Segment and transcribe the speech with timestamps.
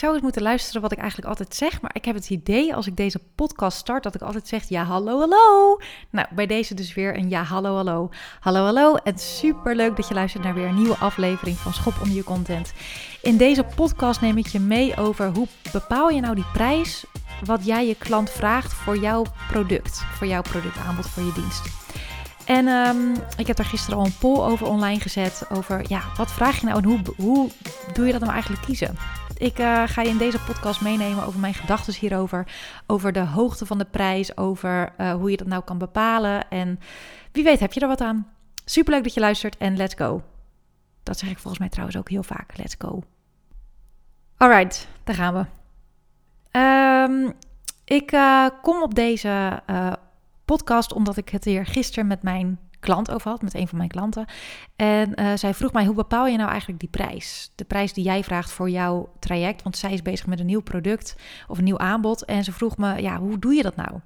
[0.00, 1.80] zou eens moeten luisteren wat ik eigenlijk altijd zeg.
[1.80, 4.84] Maar ik heb het idee als ik deze podcast start dat ik altijd zeg ja,
[4.84, 5.80] hallo, hallo.
[6.10, 8.10] Nou, bij deze dus weer een ja, hallo, hallo.
[8.40, 8.94] Hallo, hallo.
[8.94, 12.24] En super leuk dat je luistert naar weer een nieuwe aflevering van Schop onder je
[12.24, 12.72] content.
[13.22, 17.04] In deze podcast neem ik je mee over hoe bepaal je nou die prijs
[17.44, 20.02] wat jij je klant vraagt voor jouw product.
[20.14, 21.62] Voor jouw productaanbod, voor je dienst.
[22.44, 25.42] En um, ik heb daar gisteren al een poll over online gezet.
[25.52, 27.50] Over ja, wat vraag je nou en hoe, hoe
[27.92, 28.96] doe je dat nou eigenlijk kiezen?
[29.40, 32.46] Ik uh, ga je in deze podcast meenemen over mijn gedachten hierover.
[32.86, 34.36] Over de hoogte van de prijs.
[34.36, 36.48] Over uh, hoe je dat nou kan bepalen.
[36.48, 36.80] En
[37.32, 38.28] wie weet heb je er wat aan.
[38.64, 40.22] Superleuk dat je luistert en let's go.
[41.02, 42.56] Dat zeg ik volgens mij trouwens ook heel vaak.
[42.56, 43.02] Let's go.
[44.36, 45.46] Alright, daar gaan we.
[46.58, 47.32] Um,
[47.84, 49.62] ik uh, kom op deze
[50.44, 53.90] podcast, omdat ik het hier gisteren met mijn klant over had, met een van mijn
[53.90, 54.24] klanten.
[54.76, 57.52] En uh, zij vroeg mij, hoe bepaal je nou eigenlijk die prijs?
[57.54, 60.62] De prijs die jij vraagt voor jouw traject, want zij is bezig met een nieuw
[60.62, 61.16] product
[61.48, 62.24] of een nieuw aanbod.
[62.24, 64.00] En ze vroeg me, ja, hoe doe je dat nou?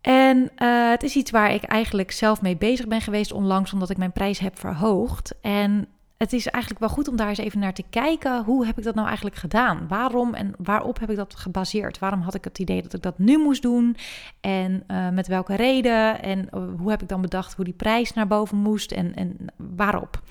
[0.00, 3.90] En uh, het is iets waar ik eigenlijk zelf mee bezig ben geweest onlangs, omdat
[3.90, 5.34] ik mijn prijs heb verhoogd.
[5.40, 5.86] En
[6.22, 8.44] het is eigenlijk wel goed om daar eens even naar te kijken.
[8.44, 9.88] Hoe heb ik dat nou eigenlijk gedaan?
[9.88, 11.98] Waarom en waarop heb ik dat gebaseerd?
[11.98, 13.96] Waarom had ik het idee dat ik dat nu moest doen?
[14.40, 16.22] En uh, met welke reden?
[16.22, 18.92] En uh, hoe heb ik dan bedacht hoe die prijs naar boven moest?
[18.92, 20.22] En, en waarop?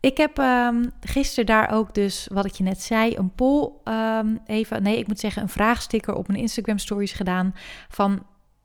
[0.00, 4.40] Ik heb um, gisteren daar ook dus, wat ik je net zei, een poll um,
[4.46, 7.54] even, nee, ik moet zeggen een vraagsticker op mijn Instagram stories gedaan
[7.88, 8.22] van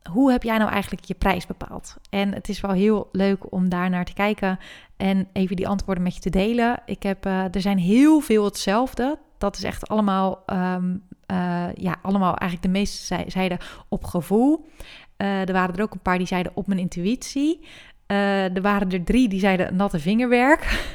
[0.10, 1.96] hoe heb jij nou eigenlijk je prijs bepaald?
[2.10, 4.60] En het is wel heel leuk om daar naar te kijken
[5.04, 6.82] en even die antwoorden met je te delen.
[6.86, 9.20] Ik heb, uh, er zijn heel veel hetzelfde.
[9.38, 13.58] Dat is echt allemaal, um, uh, ja, allemaal eigenlijk de meeste zeiden
[13.90, 14.66] op gevoel.
[15.18, 17.68] Uh, er waren er ook een paar die zeiden op mijn intuïtie.
[18.08, 20.94] er waren er drie die zeiden natte vingerwerk.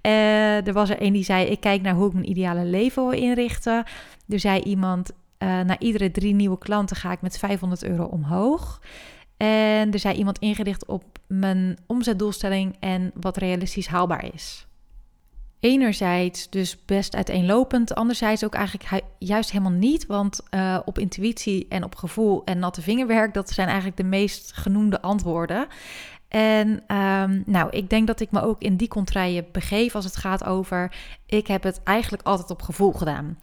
[0.66, 3.20] er was er een die zei: Ik kijk naar hoe ik mijn ideale leven wil
[3.20, 3.84] inrichten.
[4.28, 8.80] Er zei iemand: na iedere drie nieuwe klanten ga ik met 500 euro omhoog.
[9.36, 14.66] En er zei iemand ingericht op mijn omzetdoelstelling en wat realistisch haalbaar is.
[15.60, 21.84] Enerzijds dus best uiteenlopend, anderzijds ook eigenlijk juist helemaal niet, want uh, op intuïtie en
[21.84, 25.66] op gevoel en natte vingerwerk, dat zijn eigenlijk de meest genoemde antwoorden.
[26.28, 30.16] En um, nou, ik denk dat ik me ook in die contraien begeef als het
[30.16, 30.94] gaat over,
[31.26, 33.38] ik heb het eigenlijk altijd op gevoel gedaan.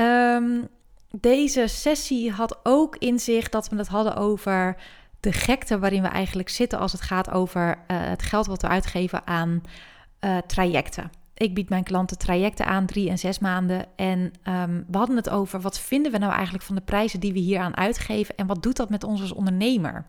[0.00, 0.68] Um,
[1.10, 4.76] deze sessie had ook in zich dat we het hadden over
[5.20, 8.68] de gekte waarin we eigenlijk zitten als het gaat over uh, het geld wat we
[8.68, 9.62] uitgeven aan
[10.20, 11.10] uh, trajecten.
[11.34, 13.86] Ik bied mijn klanten trajecten aan, drie en zes maanden.
[13.96, 14.18] En
[14.48, 17.38] um, we hadden het over wat vinden we nou eigenlijk van de prijzen die we
[17.38, 20.06] hier aan uitgeven en wat doet dat met ons als ondernemer?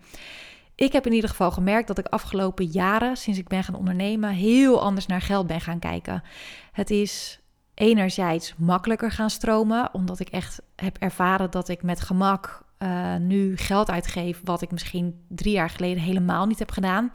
[0.75, 4.29] Ik heb in ieder geval gemerkt dat ik afgelopen jaren, sinds ik ben gaan ondernemen,
[4.29, 6.23] heel anders naar geld ben gaan kijken.
[6.71, 7.39] Het is
[7.73, 13.57] enerzijds makkelijker gaan stromen, omdat ik echt heb ervaren dat ik met gemak uh, nu
[13.57, 17.09] geld uitgeef, wat ik misschien drie jaar geleden helemaal niet heb gedaan.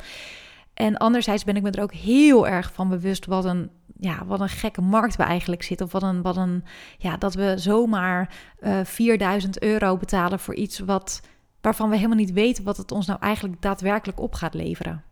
[0.75, 4.41] En anderzijds ben ik me er ook heel erg van bewust wat een, ja, wat
[4.41, 5.87] een gekke markt we eigenlijk zitten.
[5.87, 6.65] Of wat een, wat een
[6.99, 11.21] ja, dat we zomaar uh, eh, 4000 euro betalen voor iets wat,
[11.61, 15.03] waarvan we helemaal niet weten wat het ons nou eigenlijk daadwerkelijk op gaat leveren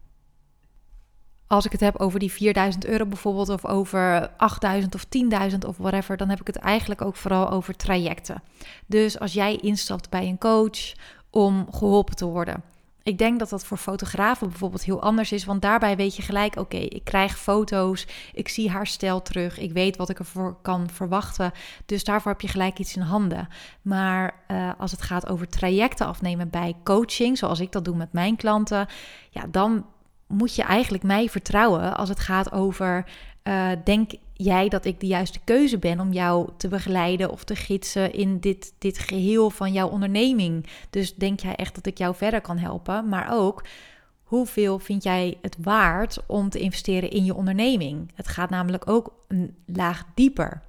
[1.50, 5.04] als ik het heb over die 4000 euro bijvoorbeeld, of over 8000 of
[5.52, 8.42] 10.000 of whatever, dan heb ik het eigenlijk ook vooral over trajecten.
[8.86, 10.92] Dus als jij instapt bij een coach
[11.30, 12.62] om geholpen te worden.
[13.02, 16.56] Ik denk dat dat voor fotografen bijvoorbeeld heel anders is, want daarbij weet je gelijk:
[16.56, 20.88] oké, ik krijg foto's, ik zie haar stijl terug, ik weet wat ik ervoor kan
[20.90, 21.52] verwachten.
[21.86, 23.48] Dus daarvoor heb je gelijk iets in handen.
[23.82, 28.12] Maar uh, als het gaat over trajecten afnemen bij coaching, zoals ik dat doe met
[28.12, 28.86] mijn klanten,
[29.30, 29.84] ja, dan
[30.30, 33.04] moet je eigenlijk mij vertrouwen als het gaat over:
[33.44, 37.56] uh, denk jij dat ik de juiste keuze ben om jou te begeleiden of te
[37.56, 40.66] gidsen in dit, dit geheel van jouw onderneming?
[40.90, 43.08] Dus denk jij echt dat ik jou verder kan helpen?
[43.08, 43.64] Maar ook.
[44.22, 48.12] Hoeveel vind jij het waard om te investeren in je onderneming?
[48.14, 50.62] Het gaat namelijk ook een laag dieper.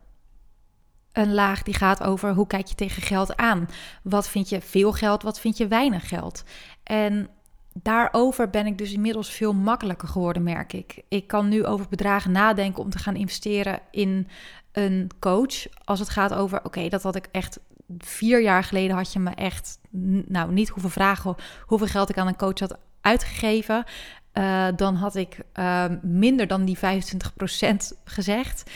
[1.12, 3.70] Een laag die gaat over hoe kijk je tegen geld aan?
[4.04, 6.44] Wat vind je veel geld, wat vind je weinig geld?
[6.84, 7.30] En
[7.74, 11.02] daarover ben ik dus inmiddels veel makkelijker geworden, merk ik.
[11.08, 14.28] Ik kan nu over bedragen nadenken om te gaan investeren in
[14.72, 15.68] een coach.
[15.84, 17.60] Als het gaat over, oké, dat had ik echt
[17.98, 19.80] vier jaar geleden had je me echt,
[20.28, 21.36] nou, niet hoeven vragen
[21.66, 23.84] hoeveel geld ik aan een coach had uitgegeven.
[24.34, 26.82] Uh, dan had ik uh, minder dan die 25%
[28.04, 28.72] gezegd.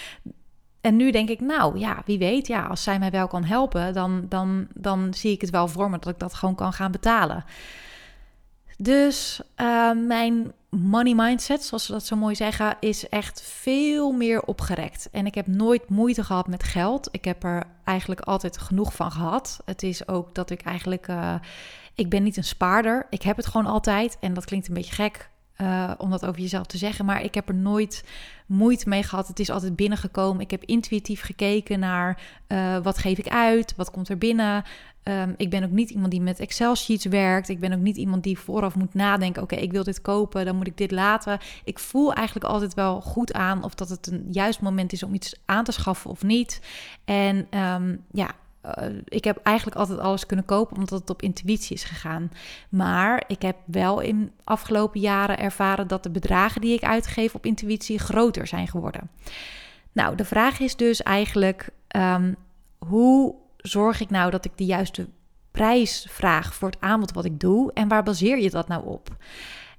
[0.81, 3.93] En nu denk ik, nou ja, wie weet, ja, als zij mij wel kan helpen,
[3.93, 6.91] dan, dan, dan zie ik het wel voor me dat ik dat gewoon kan gaan
[6.91, 7.45] betalen
[8.77, 14.41] Dus uh, mijn money mindset, zoals ze dat zo mooi zeggen, is echt veel meer
[14.41, 15.09] opgerekt.
[15.11, 17.09] En ik heb nooit moeite gehad met geld.
[17.11, 19.61] Ik heb er eigenlijk altijd genoeg van gehad.
[19.65, 21.35] Het is ook dat ik eigenlijk, uh,
[21.95, 23.07] ik ben niet een spaarder.
[23.09, 24.17] Ik heb het gewoon altijd.
[24.19, 25.29] En dat klinkt een beetje gek
[25.61, 27.05] uh, om dat over jezelf te zeggen.
[27.05, 28.03] Maar ik heb er nooit
[28.45, 29.27] moeite mee gehad.
[29.27, 30.41] Het is altijd binnengekomen.
[30.41, 34.63] Ik heb intuïtief gekeken naar uh, wat geef ik uit, wat komt er binnen.
[35.03, 37.49] Um, ik ben ook niet iemand die met Excel-sheets werkt.
[37.49, 40.55] Ik ben ook niet iemand die vooraf moet nadenken: oké, ik wil dit kopen, dan
[40.55, 41.39] moet ik dit laten.
[41.63, 45.13] Ik voel eigenlijk altijd wel goed aan of dat het een juist moment is om
[45.13, 46.61] iets aan te schaffen of niet.
[47.05, 48.31] En um, ja,
[48.65, 52.31] uh, ik heb eigenlijk altijd alles kunnen kopen omdat het op intuïtie is gegaan.
[52.69, 57.45] Maar ik heb wel in afgelopen jaren ervaren dat de bedragen die ik uitgeef op
[57.45, 59.09] intuïtie groter zijn geworden.
[59.91, 62.35] Nou, de vraag is dus eigenlijk: um,
[62.77, 65.07] hoe zorg ik nou dat ik de juiste
[65.51, 67.73] prijs vraag voor het aanbod wat ik doe?
[67.73, 69.15] En waar baseer je dat nou op?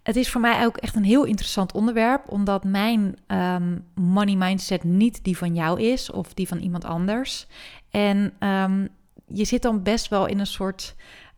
[0.06, 4.84] Het is voor mij ook echt een heel interessant onderwerp, omdat mijn um, money mindset
[4.84, 7.46] niet die van jou is of die van iemand anders.
[7.90, 8.88] En um,
[9.26, 10.94] je zit dan best wel in een soort.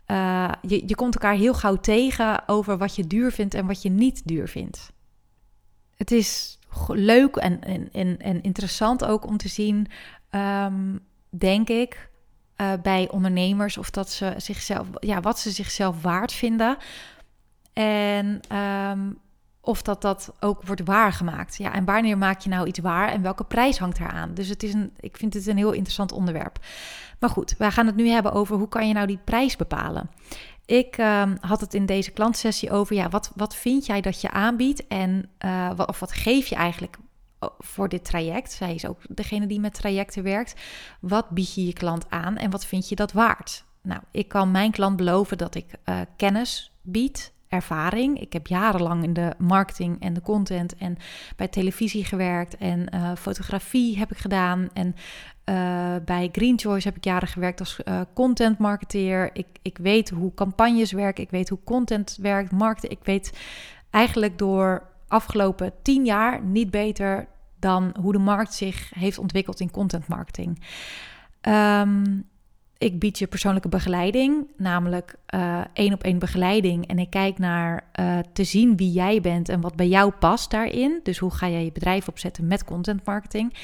[0.06, 3.82] Uh, je, je komt elkaar heel gauw tegen over wat je duur vindt en wat
[3.82, 4.93] je niet duur vindt.
[5.97, 7.61] Het is leuk en,
[7.93, 9.87] en, en, interessant ook om te zien,
[10.31, 11.00] um,
[11.31, 12.09] denk ik,
[12.56, 16.76] uh, bij ondernemers of dat ze zichzelf, ja, wat ze zichzelf waard vinden.
[17.80, 19.19] En um,
[19.60, 21.56] of dat dat ook wordt waargemaakt.
[21.56, 24.34] Ja, en wanneer maak je nou iets waar en welke prijs hangt eraan?
[24.34, 26.58] Dus het is een, ik vind het een heel interessant onderwerp.
[27.19, 30.10] Maar goed, wij gaan het nu hebben over hoe kan je nou die prijs bepalen.
[30.64, 34.30] Ik um, had het in deze klantsessie over, ja, wat, wat vind jij dat je
[34.30, 36.96] aanbiedt en uh, wat, of wat geef je eigenlijk
[37.58, 38.52] voor dit traject?
[38.52, 40.54] Zij is ook degene die met trajecten werkt.
[41.00, 43.64] Wat bied je je klant aan en wat vind je dat waard?
[43.82, 48.21] Nou, ik kan mijn klant beloven dat ik uh, kennis bied, ervaring.
[48.21, 50.97] Ik heb jarenlang in de marketing en de content en
[51.37, 54.69] bij televisie gewerkt en uh, fotografie heb ik gedaan.
[54.73, 54.95] En
[55.45, 59.31] uh, bij Green Choice heb ik jaren gewerkt als uh, content marketeer.
[59.33, 62.91] Ik, ik weet hoe campagnes werken, ik weet hoe content werkt, markten.
[62.91, 63.39] Ik weet
[63.91, 67.29] eigenlijk door afgelopen tien jaar niet beter
[67.59, 70.62] dan hoe de markt zich heeft ontwikkeld in content marketing.
[71.49, 72.29] Um,
[72.78, 76.86] ik bied je persoonlijke begeleiding, namelijk uh, één op één begeleiding.
[76.86, 80.50] En ik kijk naar uh, te zien wie jij bent en wat bij jou past
[80.50, 81.00] daarin.
[81.02, 83.54] Dus hoe ga jij je bedrijf opzetten met content marketing.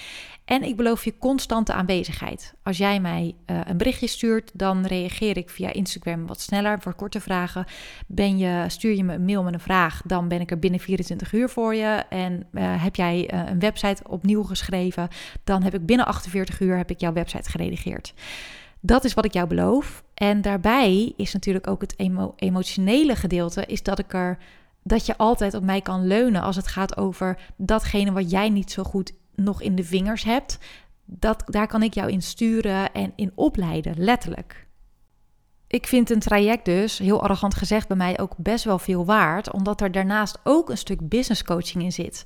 [0.44, 2.54] En ik beloof je constante aanwezigheid.
[2.62, 6.94] Als jij mij uh, een berichtje stuurt, dan reageer ik via Instagram wat sneller voor
[6.94, 7.64] korte vragen.
[8.06, 10.80] Ben je, stuur je me een mail met een vraag, dan ben ik er binnen
[10.80, 12.02] 24 uur voor je.
[12.08, 15.08] En heb jij een website opnieuw geschreven,
[15.44, 18.14] dan heb ik binnen 48 uur heb ik jouw website geredigeerd.
[18.86, 20.04] Dat is wat ik jou beloof.
[20.14, 24.38] En daarbij is natuurlijk ook het emo emotionele gedeelte, is dat ik er
[24.82, 28.70] dat je altijd op mij kan leunen als het gaat over datgene wat jij niet
[28.70, 30.58] zo goed nog in de vingers hebt.
[31.04, 34.66] Dat, daar kan ik jou in sturen en in opleiden, letterlijk.
[35.66, 39.52] Ik vind een traject dus, heel arrogant gezegd, bij mij ook best wel veel waard,
[39.52, 42.24] omdat er daarnaast ook een stuk business coaching in zit.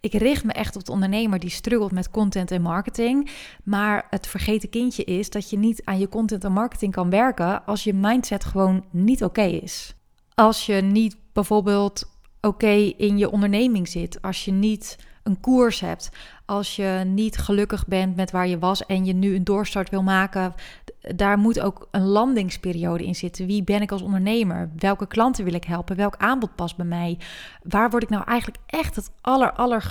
[0.00, 3.30] Ik richt me echt op de ondernemer die struggelt met content en marketing,
[3.64, 7.66] maar het vergeten kindje is dat je niet aan je content en marketing kan werken
[7.66, 9.94] als je mindset gewoon niet oké is.
[10.34, 12.10] Als je niet bijvoorbeeld
[12.40, 16.10] oké in je onderneming zit, als je niet een koers hebt,
[16.46, 20.02] als je niet gelukkig bent met waar je was en je nu een doorstart wil
[20.02, 20.54] maken,
[21.00, 23.46] daar moet ook een landingsperiode in zitten.
[23.46, 24.70] Wie ben ik als ondernemer?
[24.76, 25.96] Welke klanten wil ik helpen?
[25.96, 27.18] Welk aanbod past bij mij?
[27.62, 29.82] Waar word ik nou eigenlijk echt het aller,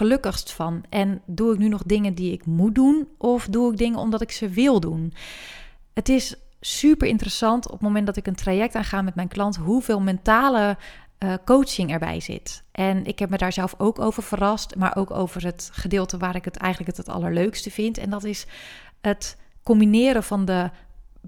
[0.45, 0.83] van?
[0.89, 4.21] En doe ik nu nog dingen die ik moet doen of doe ik dingen omdat
[4.21, 5.13] ik ze wil doen?
[5.93, 9.55] Het is super interessant op het moment dat ik een traject aanga met mijn klant,
[9.55, 10.77] hoeveel mentale
[11.19, 12.63] uh, coaching erbij zit.
[12.71, 16.35] En ik heb me daar zelf ook over verrast, maar ook over het gedeelte waar
[16.35, 17.97] ik het eigenlijk het, het allerleukste vind.
[17.97, 18.45] En dat is
[19.01, 20.69] het combineren van de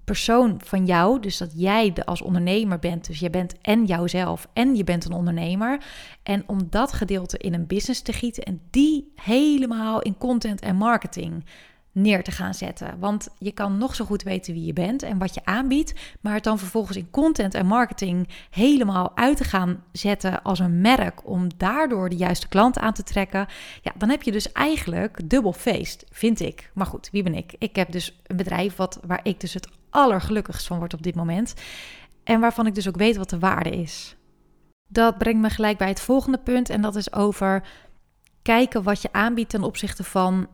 [0.05, 4.47] persoon van jou, dus dat jij de, als ondernemer bent, dus je bent en jouzelf
[4.53, 5.83] en je bent een ondernemer.
[6.23, 10.75] En om dat gedeelte in een business te gieten en die helemaal in content en
[10.75, 11.43] marketing
[11.91, 12.99] neer te gaan zetten.
[12.99, 16.33] Want je kan nog zo goed weten wie je bent en wat je aanbiedt, maar
[16.33, 21.27] het dan vervolgens in content en marketing helemaal uit te gaan zetten als een merk
[21.27, 23.47] om daardoor de juiste klant aan te trekken,
[23.81, 26.71] ja, dan heb je dus eigenlijk dubbel feest, vind ik.
[26.73, 27.55] Maar goed, wie ben ik?
[27.57, 31.15] Ik heb dus een bedrijf wat, waar ik dus het allergelukkigst van word op dit
[31.15, 31.53] moment
[32.23, 34.15] en waarvan ik dus ook weet wat de waarde is.
[34.87, 37.63] Dat brengt me gelijk bij het volgende punt en dat is over
[38.41, 40.47] kijken wat je aanbiedt ten opzichte van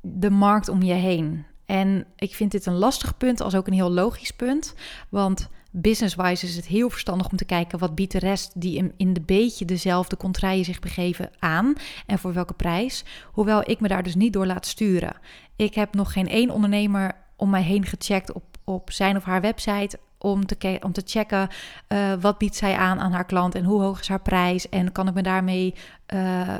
[0.00, 1.46] de markt om je heen.
[1.66, 4.74] En ik vind dit een lastig punt, als ook een heel logisch punt.
[5.08, 8.92] Want business-wise is het heel verstandig om te kijken wat biedt de rest die in,
[8.96, 11.74] in de beetje dezelfde contraien zich begeven aan
[12.06, 13.04] en voor welke prijs.
[13.32, 15.16] Hoewel ik me daar dus niet door laat sturen.
[15.56, 19.40] Ik heb nog geen één ondernemer om mij heen gecheckt op, op zijn of haar
[19.40, 21.48] website om te, om te checken
[21.88, 24.92] uh, wat biedt zij aan aan haar klant en hoe hoog is haar prijs en
[24.92, 25.74] kan ik me daarmee,
[26.14, 26.56] uh,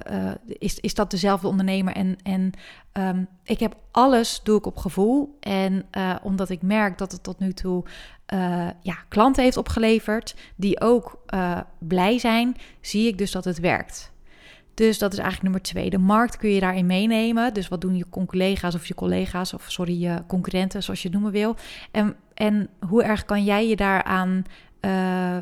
[0.46, 2.52] is, is dat dezelfde ondernemer en, en
[2.92, 5.86] um, ik heb alles, doe ik op gevoel en
[6.22, 7.84] omdat ik merk dat het tot nu toe
[8.82, 11.24] ja, klanten heeft opgeleverd die ook
[11.78, 14.11] blij zijn, zie ik dus dat het werkt.
[14.74, 15.90] Dus dat is eigenlijk nummer twee.
[15.90, 17.54] De markt kun je daarin meenemen.
[17.54, 21.16] Dus wat doen je collega's of je collega's, of sorry, je concurrenten, zoals je het
[21.16, 21.56] noemen wil.
[21.90, 24.44] En, en hoe erg kan jij je daaraan
[24.80, 25.36] uh,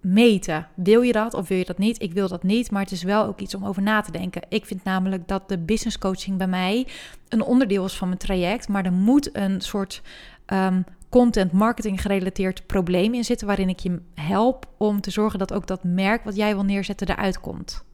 [0.00, 0.68] meten?
[0.74, 2.02] Wil je dat of wil je dat niet?
[2.02, 4.42] Ik wil dat niet, maar het is wel ook iets om over na te denken.
[4.48, 6.86] Ik vind namelijk dat de business coaching bij mij
[7.28, 10.02] een onderdeel is van mijn traject, maar er moet een soort
[10.46, 15.52] um, content marketing gerelateerd probleem in zitten waarin ik je help om te zorgen dat
[15.52, 17.84] ook dat merk wat jij wil neerzetten eruit komt.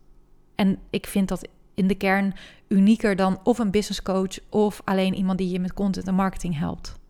[0.55, 2.35] En ik vind dat in de kern
[2.69, 6.59] unieker dan of een business coach of alleen iemand die je met content en marketing
[6.59, 7.01] helpt.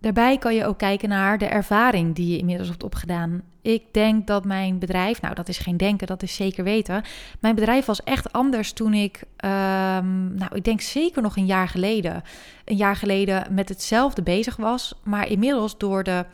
[0.00, 3.42] Daarbij kan je ook kijken naar de ervaring die je inmiddels hebt opgedaan.
[3.62, 7.02] Ik denk dat mijn bedrijf, nou dat is geen denken, dat is zeker weten.
[7.40, 11.68] Mijn bedrijf was echt anders toen ik, um, nou ik denk zeker nog een jaar
[11.68, 12.22] geleden,
[12.64, 14.94] een jaar geleden met hetzelfde bezig was.
[15.02, 16.24] Maar inmiddels door de,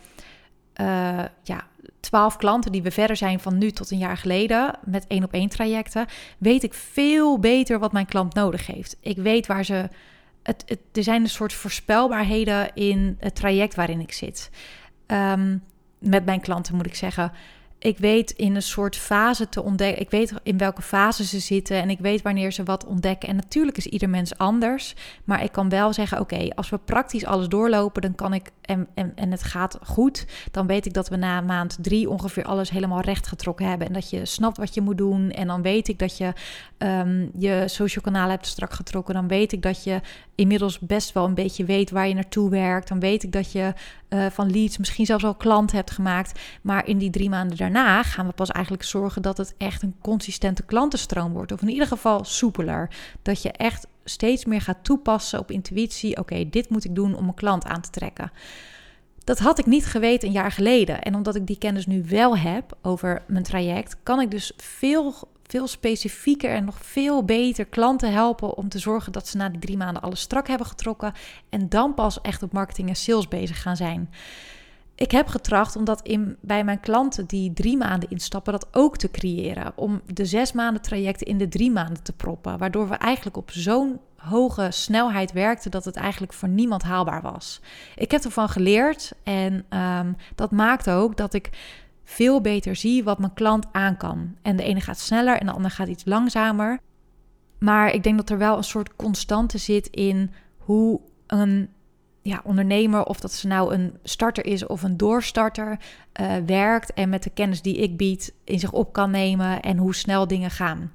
[0.80, 1.66] uh, ja,
[2.00, 5.32] twaalf klanten die we verder zijn van nu tot een jaar geleden met één op
[5.32, 6.06] één trajecten,
[6.38, 8.96] weet ik veel beter wat mijn klant nodig heeft.
[9.00, 9.88] Ik weet waar ze.
[10.42, 14.50] Het, het er zijn een soort voorspelbaarheden in het traject waarin ik zit.
[15.06, 15.62] Um,
[15.98, 17.32] met mijn klanten moet ik zeggen
[17.78, 20.02] ik weet in een soort fase te ontdekken.
[20.02, 23.28] Ik weet in welke fase ze zitten en ik weet wanneer ze wat ontdekken.
[23.28, 24.94] En natuurlijk is ieder mens anders.
[25.24, 28.50] Maar ik kan wel zeggen: oké, als we praktisch alles doorlopen, dan kan ik.
[28.60, 30.26] En, en, en het gaat goed.
[30.50, 33.86] Dan weet ik dat we na maand drie ongeveer alles helemaal recht getrokken hebben.
[33.86, 35.30] En dat je snapt wat je moet doen.
[35.30, 36.32] En dan weet ik dat je
[36.78, 39.14] um, je social kanaal hebt strak getrokken.
[39.14, 40.00] Dan weet ik dat je
[40.34, 42.88] inmiddels best wel een beetje weet waar je naartoe werkt.
[42.88, 43.72] Dan weet ik dat je
[44.08, 46.40] uh, van leads misschien zelfs al klant hebt gemaakt.
[46.62, 49.94] Maar in die drie maanden daarna gaan we pas eigenlijk zorgen dat het echt een
[50.00, 51.52] consistente klantenstroom wordt.
[51.52, 52.90] Of in ieder geval soepeler.
[53.22, 56.16] Dat je echt steeds meer gaat toepassen op intuïtie.
[56.16, 58.32] Oké, dit moet ik doen om een klant aan te trekken.
[59.24, 61.02] Dat had ik niet geweten een jaar geleden.
[61.02, 65.14] En omdat ik die kennis nu wel heb over mijn traject, kan ik dus veel
[65.48, 69.60] veel specifieker en nog veel beter klanten helpen om te zorgen dat ze na die
[69.60, 71.12] drie maanden alles strak hebben getrokken
[71.48, 74.10] en dan pas echt op marketing en sales bezig gaan zijn.
[74.96, 78.96] Ik heb getracht om dat in, bij mijn klanten die drie maanden instappen, dat ook
[78.96, 79.72] te creëren.
[79.74, 82.58] Om de zes maanden trajecten in de drie maanden te proppen.
[82.58, 87.60] Waardoor we eigenlijk op zo'n hoge snelheid werkten dat het eigenlijk voor niemand haalbaar was.
[87.96, 91.50] Ik heb ervan geleerd en um, dat maakt ook dat ik
[92.04, 94.36] veel beter zie wat mijn klant aan kan.
[94.42, 96.78] En de ene gaat sneller en de ander gaat iets langzamer.
[97.58, 101.68] Maar ik denk dat er wel een soort constante zit in hoe een
[102.26, 105.78] ja, ondernemer, of dat ze nou een starter is of een doorstarter,
[106.20, 109.76] uh, werkt en met de kennis die ik bied in zich op kan nemen en
[109.76, 110.92] hoe snel dingen gaan.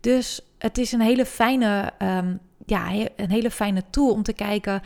[0.00, 4.82] Dus het is een hele fijne, um, ja, een hele fijne tool om te kijken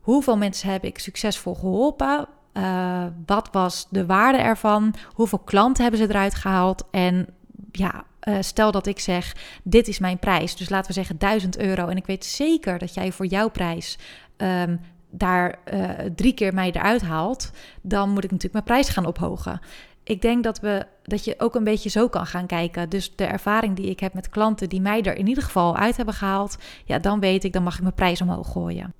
[0.00, 2.28] hoeveel mensen heb ik succesvol geholpen.
[2.52, 4.94] Uh, wat was de waarde ervan?
[5.12, 6.84] Hoeveel klanten hebben ze eruit gehaald?
[6.90, 7.26] En
[7.72, 10.56] ja, uh, stel dat ik zeg: dit is mijn prijs.
[10.56, 11.86] Dus laten we zeggen 1000 euro.
[11.86, 13.98] En ik weet zeker dat jij voor jouw prijs
[14.36, 14.80] um,
[15.10, 17.50] daar uh, drie keer mij eruit haalt.
[17.82, 19.60] Dan moet ik natuurlijk mijn prijs gaan ophogen.
[20.04, 22.88] Ik denk dat, we, dat je ook een beetje zo kan gaan kijken.
[22.88, 25.96] Dus de ervaring die ik heb met klanten die mij er in ieder geval uit
[25.96, 28.94] hebben gehaald, ja, dan weet ik, dan mag ik mijn prijs omhoog gooien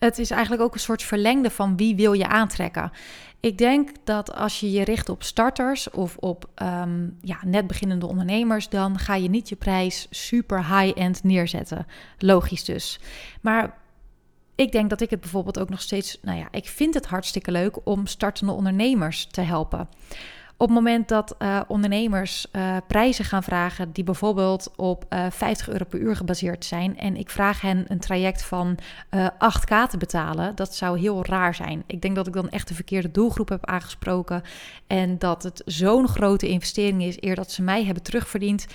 [0.00, 2.92] het is eigenlijk ook een soort verlengde van wie wil je aantrekken.
[3.40, 8.06] Ik denk dat als je je richt op starters of op um, ja, net beginnende
[8.06, 11.86] ondernemers, dan ga je niet je prijs super high-end neerzetten.
[12.18, 13.00] Logisch dus.
[13.40, 13.78] Maar
[14.60, 17.50] ik denk dat ik het bijvoorbeeld ook nog steeds, nou ja, ik vind het hartstikke
[17.50, 19.88] leuk om startende ondernemers te helpen.
[20.56, 25.32] Op het moment dat uh, ondernemers uh, prijzen gaan vragen die bijvoorbeeld op uh, eh,
[25.32, 28.78] 50 euro per uur gebaseerd zijn en ik vraag hen een traject van
[29.16, 31.82] 8k te betalen, dat zou heel raar zijn.
[31.86, 34.42] Ik denk dat ik dan echt de verkeerde doelgroep heb aangesproken
[34.86, 38.66] en dat het zo'n grote investering is eer dat ze mij hebben terugverdiend.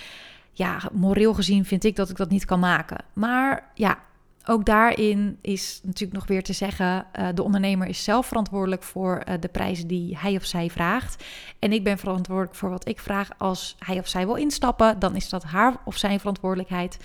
[0.52, 2.98] Ja, moreel gezien vind ik dat ik dat niet kan maken.
[3.14, 3.98] Maar ja,
[4.46, 9.24] ook daarin is natuurlijk nog weer te zeggen: uh, de ondernemer is zelf verantwoordelijk voor
[9.28, 11.24] uh, de prijzen die hij of zij vraagt.
[11.60, 13.30] En ik ben verantwoordelijk voor wat ik vraag.
[13.38, 16.98] Als hij of zij wil instappen, dan is dat haar of zijn verantwoordelijkheid.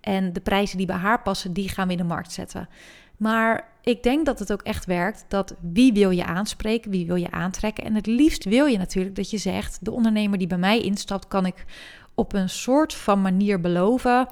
[0.00, 2.68] En de prijzen die bij haar passen, die gaan we in de markt zetten.
[3.16, 7.16] Maar ik denk dat het ook echt werkt dat wie wil je aanspreken, wie wil
[7.16, 7.84] je aantrekken.
[7.84, 11.28] En het liefst wil je natuurlijk dat je zegt, de ondernemer die bij mij instapt,
[11.28, 11.64] kan ik
[12.14, 14.28] op een soort van manier beloven.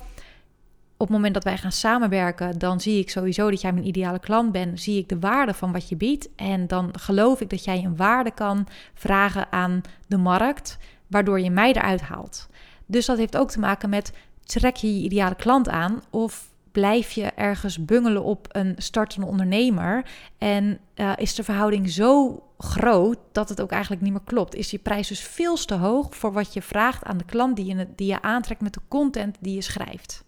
[1.00, 4.18] Op het moment dat wij gaan samenwerken, dan zie ik sowieso dat jij mijn ideale
[4.18, 4.80] klant bent.
[4.80, 6.28] Zie ik de waarde van wat je biedt.
[6.36, 11.50] En dan geloof ik dat jij een waarde kan vragen aan de markt, waardoor je
[11.50, 12.48] mij eruit haalt.
[12.86, 14.12] Dus dat heeft ook te maken met
[14.44, 20.04] trek je je ideale klant aan of blijf je ergens bungelen op een startende ondernemer
[20.38, 24.54] en uh, is de verhouding zo groot dat het ook eigenlijk niet meer klopt.
[24.54, 27.64] Is je prijs dus veel te hoog voor wat je vraagt aan de klant die
[27.64, 30.26] je, die je aantrekt met de content die je schrijft.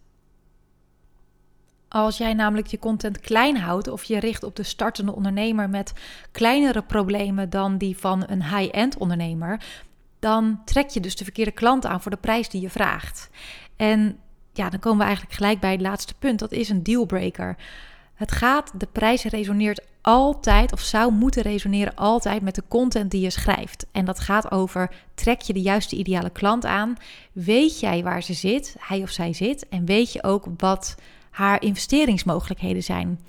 [1.92, 5.92] Als jij namelijk je content klein houdt of je richt op de startende ondernemer met
[6.32, 9.60] kleinere problemen dan die van een high-end ondernemer,
[10.18, 13.30] dan trek je dus de verkeerde klant aan voor de prijs die je vraagt.
[13.76, 14.18] En
[14.52, 16.38] ja, dan komen we eigenlijk gelijk bij het laatste punt.
[16.38, 17.56] Dat is een dealbreaker.
[18.14, 23.20] Het gaat, de prijs resoneert altijd of zou moeten resoneren altijd met de content die
[23.20, 23.86] je schrijft.
[23.92, 26.96] En dat gaat over, trek je de juiste ideale klant aan?
[27.32, 29.68] Weet jij waar ze zit, hij of zij zit?
[29.68, 30.96] En weet je ook wat
[31.30, 33.20] haar investeringsmogelijkheden zijn?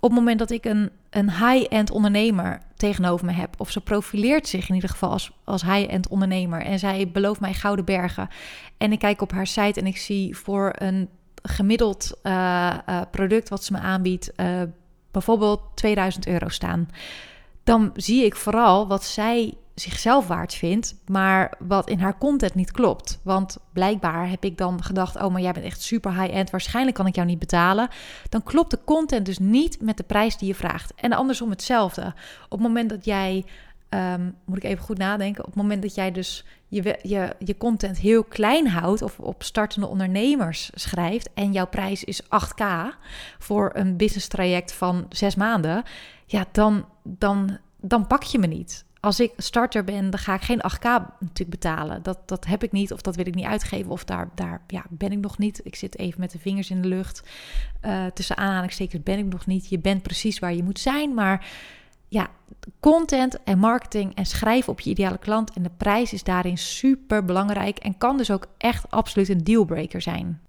[0.00, 4.48] Op het moment dat ik een, een high-end ondernemer tegenover me heb, of ze profileert
[4.48, 8.28] zich in ieder geval als, als high-end ondernemer en zij belooft mij gouden bergen.
[8.76, 11.08] En ik kijk op haar site en ik zie voor een
[11.42, 14.62] gemiddeld uh, uh, product wat ze me aanbiedt, uh,
[15.10, 16.88] bijvoorbeeld 2000 euro staan.
[17.64, 22.70] Dan zie ik vooral wat zij zichzelf waard vindt, maar wat in haar content niet
[22.70, 23.20] klopt.
[23.22, 27.06] Want blijkbaar heb ik dan gedacht: oh, maar jij bent echt super high-end, waarschijnlijk kan
[27.06, 27.88] ik jou niet betalen.
[28.28, 30.94] Dan klopt de content dus niet met de prijs die je vraagt.
[30.94, 32.14] En andersom hetzelfde.
[32.44, 33.44] Op het moment dat jij,
[33.90, 37.56] um, moet ik even goed nadenken, op het moment dat jij dus je, je, je
[37.56, 42.64] content heel klein houdt of op startende ondernemers schrijft en jouw prijs is 8k
[43.38, 45.82] voor een business traject van zes maanden,
[46.26, 50.42] ja, dan, dan, dan pak je me niet als ik starter ben, dan ga ik
[50.42, 50.82] geen 8K
[51.18, 52.02] natuurlijk betalen.
[52.02, 53.90] Dat, dat heb ik niet of dat wil ik niet uitgeven.
[53.90, 55.60] Of daar, daar ja, ben ik nog niet.
[55.64, 57.22] Ik zit even met de vingers in de lucht.
[57.82, 59.68] Uh, tussen aanhalingstekens ben ik nog niet.
[59.68, 61.14] Je bent precies waar je moet zijn.
[61.14, 61.46] Maar
[62.08, 62.28] ja,
[62.80, 65.52] content en marketing en schrijven op je ideale klant.
[65.52, 67.78] En de prijs is daarin super belangrijk.
[67.78, 70.40] En kan dus ook echt absoluut een dealbreaker zijn.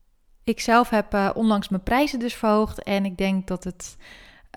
[0.43, 2.83] Ik zelf heb uh, onlangs mijn prijzen dus verhoogd.
[2.83, 3.97] En ik denk dat het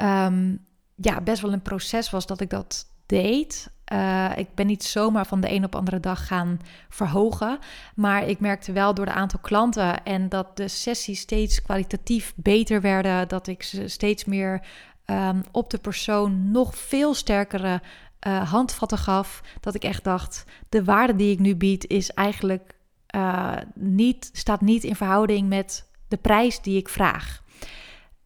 [0.03, 3.70] um, ja, best wel een proces was dat ik dat deed.
[3.92, 7.59] Uh, ik ben niet zomaar van de een op andere dag gaan verhogen.
[7.94, 12.81] Maar ik merkte wel door de aantal klanten en dat de sessies steeds kwalitatief beter
[12.81, 13.29] werden.
[13.29, 14.62] Dat ik ze steeds meer
[15.07, 17.83] um, op de persoon nog veel sterkere
[18.26, 19.42] uh, handvatten gaf.
[19.61, 22.74] Dat ik echt dacht, de waarde die ik nu bied is eigenlijk
[23.16, 27.39] uh, niet, staat niet in verhouding met de prijs die ik vraag.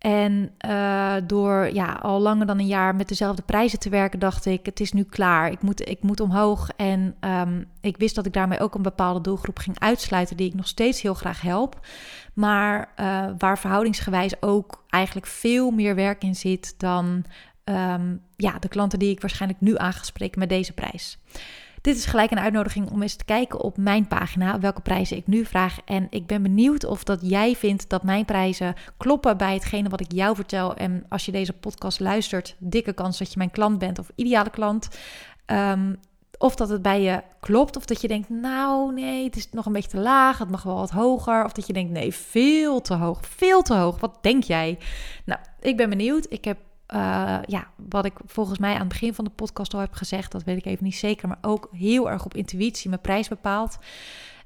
[0.04, 4.46] En uh, door ja, al langer dan een jaar met dezelfde prijzen te werken, dacht
[4.46, 5.50] ik: het is nu klaar.
[5.50, 6.68] Ik moet, ik moet omhoog.
[6.76, 10.54] En um, ik wist dat ik daarmee ook een bepaalde doelgroep ging uitsluiten, die ik
[10.54, 11.86] nog steeds heel graag help.
[12.34, 17.24] Maar uh, waar verhoudingsgewijs ook eigenlijk veel meer werk in zit dan
[17.64, 21.18] um, ja, de klanten die ik waarschijnlijk nu aangespreken met deze prijs.
[21.84, 25.26] Dit is gelijk een uitnodiging om eens te kijken op mijn pagina welke prijzen ik
[25.26, 25.78] nu vraag.
[25.84, 30.00] En ik ben benieuwd of dat jij vindt dat mijn prijzen kloppen bij hetgene wat
[30.00, 30.74] ik jou vertel.
[30.74, 34.50] En als je deze podcast luistert, dikke kans dat je mijn klant bent of ideale
[34.50, 34.88] klant.
[35.46, 36.00] Um,
[36.38, 39.66] of dat het bij je klopt, of dat je denkt, nou nee, het is nog
[39.66, 41.44] een beetje te laag, het mag wel wat hoger.
[41.44, 44.00] Of dat je denkt, nee, veel te hoog, veel te hoog.
[44.00, 44.78] Wat denk jij?
[45.24, 46.26] Nou, ik ben benieuwd.
[46.28, 46.58] Ik heb
[46.94, 50.32] uh, ja, wat ik volgens mij aan het begin van de podcast al heb gezegd,
[50.32, 53.78] dat weet ik even niet zeker, maar ook heel erg op intuïtie mijn prijs bepaalt.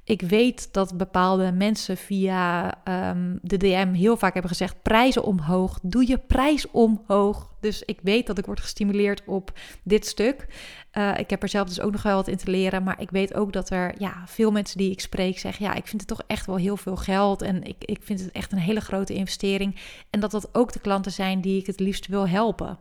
[0.09, 2.75] Ik weet dat bepaalde mensen via
[3.11, 7.51] um, de DM heel vaak hebben gezegd: prijzen omhoog, doe je prijs omhoog.
[7.61, 10.47] Dus ik weet dat ik word gestimuleerd op dit stuk.
[10.93, 12.83] Uh, ik heb er zelf dus ook nog wel wat in te leren.
[12.83, 15.87] Maar ik weet ook dat er ja, veel mensen die ik spreek zeggen: ja, ik
[15.87, 17.43] vind het toch echt wel heel veel geld.
[17.43, 19.77] En ik, ik vind het echt een hele grote investering.
[20.11, 22.79] En dat dat ook de klanten zijn die ik het liefst wil helpen.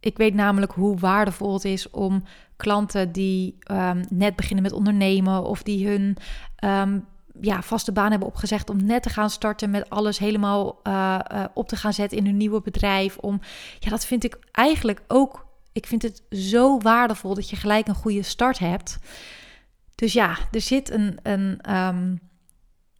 [0.00, 2.22] Ik weet namelijk hoe waardevol het is om
[2.56, 6.16] klanten die um, net beginnen met ondernemen of die hun
[6.64, 7.04] um,
[7.40, 11.44] ja, vaste baan hebben opgezegd om net te gaan starten met alles helemaal uh, uh,
[11.54, 13.18] op te gaan zetten in hun nieuwe bedrijf.
[13.18, 13.40] Om,
[13.78, 15.46] ja, dat vind ik eigenlijk ook.
[15.72, 18.98] Ik vind het zo waardevol dat je gelijk een goede start hebt.
[19.94, 22.20] Dus ja, er zit een, een um,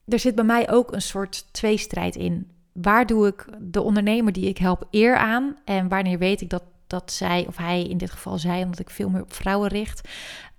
[0.07, 2.51] er zit bij mij ook een soort tweestrijd in.
[2.73, 5.57] Waar doe ik de ondernemer die ik help eer aan?
[5.65, 8.91] En wanneer weet ik dat dat zij, of hij in dit geval zij, omdat ik
[8.91, 10.09] veel meer op vrouwen richt,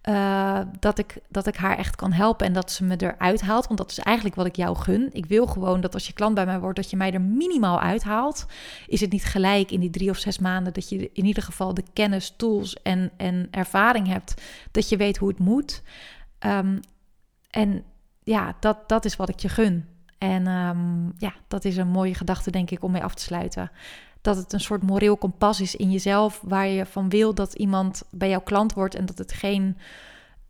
[0.09, 3.67] uh, dat, ik, dat ik haar echt kan helpen en dat ze me eruit haalt.
[3.67, 5.09] Want dat is eigenlijk wat ik jou gun.
[5.11, 7.79] Ik wil gewoon dat als je klant bij mij wordt, dat je mij er minimaal
[7.79, 8.45] uithaalt.
[8.87, 11.73] Is het niet gelijk in die drie of zes maanden dat je in ieder geval
[11.73, 15.83] de kennis, tools en, en ervaring hebt, dat je weet hoe het moet.
[16.39, 16.79] Um,
[17.49, 17.83] en
[18.23, 19.85] ja, dat, dat is wat ik je gun.
[20.17, 23.71] En um, ja, dat is een mooie gedachte, denk ik, om mee af te sluiten
[24.27, 28.03] dat het een soort moreel kompas is in jezelf, waar je van wil dat iemand
[28.09, 29.77] bij jouw klant wordt en dat het geen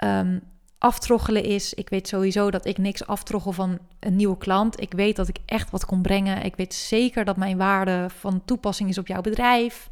[0.03, 0.41] um,
[0.77, 1.73] aftroggelen is.
[1.73, 4.81] Ik weet sowieso dat ik niks aftroggel van een nieuwe klant.
[4.81, 6.43] Ik weet dat ik echt wat kon brengen.
[6.43, 9.87] Ik weet zeker dat mijn waarde van toepassing is op jouw bedrijf.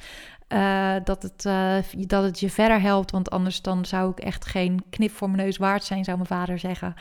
[0.50, 3.12] Uh, dat, het, uh, dat het je verder helpt.
[3.12, 6.30] Want anders dan zou ik echt geen knip voor mijn neus waard zijn, zou mijn
[6.30, 6.93] vader zeggen.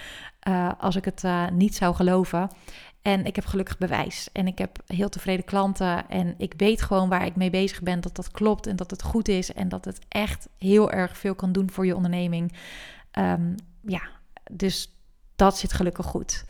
[0.49, 2.49] Uh, als ik het niet zou geloven.
[3.05, 4.29] En ik heb gelukkig bewijs.
[4.33, 6.09] En ik heb heel tevreden klanten.
[6.09, 8.01] En ik weet gewoon waar ik mee bezig ben.
[8.01, 9.53] Dat dat klopt en dat het goed is.
[9.53, 12.53] En dat het echt heel erg veel kan doen voor je onderneming.
[13.19, 14.01] Um, ja,
[14.51, 14.95] dus
[15.37, 16.45] dat zit gelukkig goed.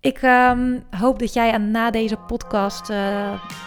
[0.00, 2.96] Ik um, hoop dat jij aan, na deze podcast uh,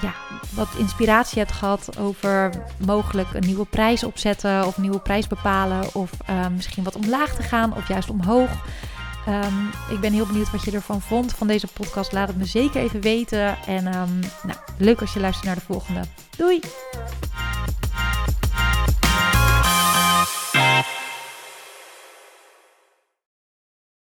[0.02, 0.14] ja,
[0.56, 2.52] wat inspiratie hebt gehad over
[2.86, 5.96] mogelijk een nieuwe prijs opzetten of nieuwe prijs bepalen.
[5.96, 8.66] Of uh, misschien wat omlaag te gaan of juist omhoog.
[9.28, 12.12] Um, ik ben heel benieuwd wat je ervan vond van deze podcast.
[12.12, 13.58] Laat het me zeker even weten.
[13.66, 16.02] En um, nou, leuk als je luistert naar de volgende.
[16.38, 16.60] Doei!